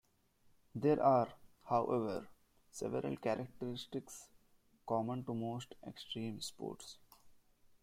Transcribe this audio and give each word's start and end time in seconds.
There 0.73 0.99
are, 0.99 1.27
however, 1.65 2.27
several 2.71 3.15
characteristics 3.17 4.29
common 4.87 5.23
to 5.25 5.35
most 5.35 5.75
extreme 5.85 6.41
sports. 6.41 6.97